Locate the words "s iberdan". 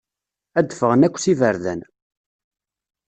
1.23-1.81